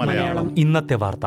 [0.00, 0.58] മലയാളം.
[0.58, 1.26] ഇന്നത്തെ വാർത്ത.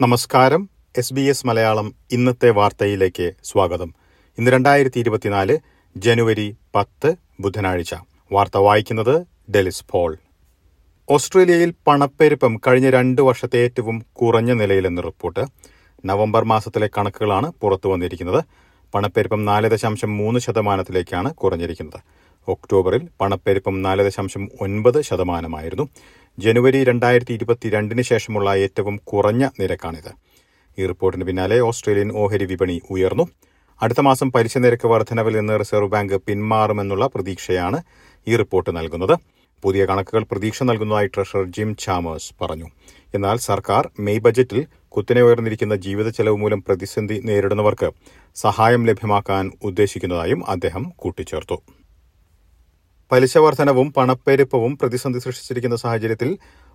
[0.00, 0.70] നമസ്കാരം.
[0.98, 3.94] എസ് ബി എസ് മലയാളം ഇന്നത്തെ വാർത്തയിലേക്ക് സ്വാഗതം.
[4.38, 5.58] ഇന്ന് രണ്ടായിരത്തി ഇരുപത്തിനാല്
[5.96, 7.94] ജനുവരി പത്ത് ബുധനാഴ്ച.
[8.32, 10.18] വാർത്ത വായിക്കുന്നത് ഡെലിസ് പോൾ.
[11.08, 15.46] ഓസ്ട്രേലിയയിൽ പണപ്പെരുപ്പം കഴിഞ്ഞ രണ്ട് വർഷത്തെ ഏറ്റവും കുറഞ്ഞ നിലയിലെന്ന് റിപ്പോർട്ട്.
[16.04, 18.44] നവംബർ മാസത്തിലെ കണക്കുകളാണ് പുറത്തു വന്നിരിക്കുന്നത്.
[18.94, 22.00] പണപ്പെരുപ്പം നാല് ദശാംശം മൂന്ന് ശതമാനത്തിലേക്കാണ് കുറഞ്ഞിരിക്കുന്നത്.
[22.48, 25.88] ഒക്ടോബറിൽ പണപ്പെരുപ്പം നാല് ദശാംശം ഒൻപത് ശതമാനമായിരുന്നു.
[26.38, 30.12] ജനുവരി രണ്ടായിരത്തി ഇരുപത്തിരണ്ടിന് ശേഷമുള്ള ഏറ്റവും കുറഞ്ഞ നിരക്കാണിത്.
[30.78, 33.28] ഈ റിപ്പോർട്ടിന് പിന്നാലെ ഓസ്ട്രേലിയൻ ഓഹരി വിപണി ഉയർന്നു.
[33.82, 37.82] അടുത്ത മാസം പലിശ നിരക്ക് വർധനവിൽ നിന്ന് റിസർവ് ബാങ്ക് പിന്മാറുമെന്നുള്ള പ്രതീക്ഷയാണ്
[38.28, 39.35] ഈ റിപ്പോർട്ട് നൽകുന്നത്.
[39.66, 42.68] പുതിയ കണക്കുകൾ പ്രതീക്ഷ നൽകുന്നതായി ട്രഷറർ ജിം ചാമേഴ്സ് പറഞ്ഞു.
[43.16, 44.60] എന്നാൽ സർക്കാർ മെയ് ബജറ്റിൽ
[44.94, 47.88] കുത്തിനെ ഉയർന്നിരിക്കുന്ന ജീവിത ചെലവ് മൂലം പ്രതിസന്ധി നേരിടുന്നവർക്ക്
[48.36, 51.56] സഹായം ലഭ്യമാക്കാൻ ഉദ്ദേശിക്കുന്നതായും അദ്ദേഹം കൂട്ടിച്ചേർത്തു.
[53.10, 56.30] പലിശ വർധനവും പണപ്പെരുപ്പവും പ്രതിസന്ധി സൃഷ്ടിച്ചിരിക്കുന്ന സാഹചര്യത്തിൽ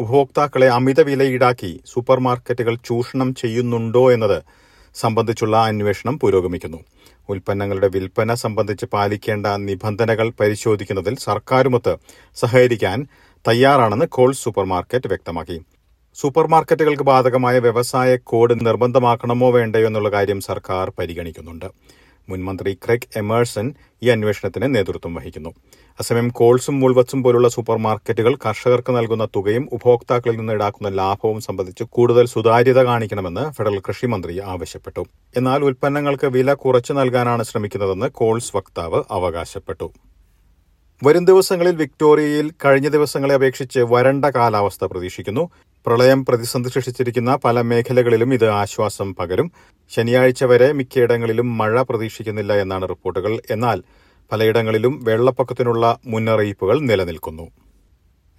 [0.00, 4.38] ഉപഭോക്താക്കളെ അമിത വില ഈടാക്കി സൂപ്പർമാർക്കറ്റുകൾ ചൂഷണം ചെയ്യുന്നുണ്ടോ എന്നത്
[4.94, 6.84] സംബന്ധിച്ചുള്ള അന്വേഷണം പുരോഗമിക്കുന്നു.
[7.28, 11.96] ഉൽപ്പന്നങ്ങളുടെ വിൽപ്പന സംബന്ധിച്ച് പാലിക്കേണ്ട നിബന്ധനകൾ പരിശോധിക്കുന്നതിൽ സർക്കാരുമൊത്ത്
[12.34, 13.06] സഹകരിക്കാൻ
[13.48, 15.60] തയ്യാറാണെന്ന് കോൾസ് സൂപ്പർമാർക്കറ്റ് വ്യക്തമാക്കി.
[16.14, 21.64] സൂപ്പർമാർക്കറ്റുകൾക്ക് ബാധകമായ വ്യവസായ കോഡ് നിർബന്ധമാക്കണമോ വേണ്ടയോ എന്നുള്ള കാര്യം സർക്കാർ പരിഗണിക്കുന്നുണ്ട്.
[22.32, 23.66] മുൻമന്ത്രി ക്രെഗ് എമേഴ്സൺ
[24.02, 25.50] ഈ അന്വേഷണത്തിന് നേതൃത്വം വഹിക്കുന്നു.
[26.00, 32.26] അസമയം കോൾസും മുൾവത്സും പോലുള്ള സൂപ്പർ മാർക്കറ്റുകൾ കർഷകർക്ക് നൽകുന്ന തുകയും ഉപഭോക്താക്കളിൽ നിന്ന് ഈടാക്കുന്ന ലാഭവും സംബന്ധിച്ച് കൂടുതൽ
[32.34, 35.04] സുതാര്യത കാണിക്കണമെന്ന് ഫെഡറൽ കൃഷി മന്ത്രി ആവശ്യപ്പെട്ടു.
[35.36, 39.88] എന്നാൽ ഉൽപ്പന്നങ്ങൾക്ക് വില കുറച്ചു നൽകാനാണ് ശ്രമിക്കുന്നതെന്ന് കോൾസ് വക്താവ് അവകാശപ്പെട്ടു.
[41.02, 45.44] വരും ദിവസങ്ങളിൽ വിക്ടോറിയയിൽ കഴിഞ്ഞ ദിവസങ്ങളെ അപേക്ഷിച്ച് വരണ്ട കാലാവസ്ഥ പ്രതീക്ഷിക്കുന്നു.
[45.86, 49.52] പ്രളയം പ്രതിസന്ധി സൃഷ്ടിച്ചിരിക്കുന്ന പല മേഖലകളിലും ഇത് ആശ്വാസം പകരും.
[49.90, 53.42] ശനിയാഴ്ച വരെ മിക്കയിടങ്ങളിലും മഴ പ്രതീക്ഷിക്കുന്നില്ല എന്നാണ് റിപ്പോർട്ടുകൾ.
[53.50, 53.82] എന്നാൽ
[54.32, 57.50] പലയിടങ്ങളിലും വെള്ളപ്പൊക്കത്തിനുള്ള മുന്നറിയിപ്പുകൾ നിലനിൽക്കുന്നു.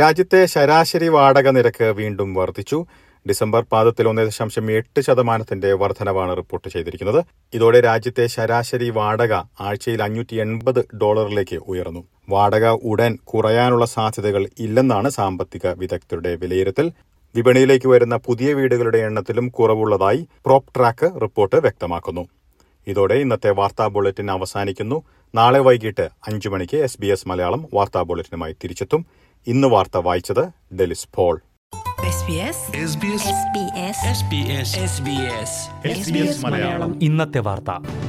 [0.00, 2.86] രാജ്യത്തെ ശരാശരി വാടക നിരക്ക് വീണ്ടും വർദ്ധിച്ചു.
[3.28, 7.24] ഡിസംബർ പാദത്തിൽ ഒന്ന് ദശാംശം എട്ട് ശതമാനത്തിന്റെ വർധനവാണ് റിപ്പോർട്ട് ചെയ്തിരിക്കുന്നത്.
[7.54, 12.04] ഇതോടെ രാജ്യത്തെ ശരാശരി വാടക ആഴ്ചയിൽ അഞ്ഞൂറ്റി എൺപത് ഡോളറിലേക്ക് ഉയർന്നു.
[12.28, 16.92] വാടക ഉടൻ കുറയാനുള്ള സാധ്യതകൾ ഇല്ലെന്നാണ് സാമ്പത്തിക വിദഗ്ധരുടെ വിലയിരുത്തൽ.
[17.34, 22.28] വിപണിയിലേക്ക് വരുന്ന പുതിയ വീടുകളുടെ എണ്ണത്തിലും കുറവുള്ളതായി പ്രോപ് ട്രാക്ക് റിപ്പോർട്ട് വ്യക്തമാക്കുന്നു.
[22.86, 25.02] ഇതോടെ ഇന്നത്തെ വാർത്താ ബുള്ളറ്റിൻ അവസാനിക്കുന്നു.
[25.34, 29.06] നാളെ വൈകിട്ട് അഞ്ചു മണിക്ക് എസ് ബി എസ് മലയാളം വാർത്താ ബുള്ളറ്റിനുമായി തിരിച്ചെത്തും.
[29.46, 31.40] ഇന്ന് വാർത്ത വായിച്ചത് ഡെലിസ് പോൾ.
[35.86, 36.48] SBS
[37.02, 38.03] ഇന്നത്തെ വാർത്ത.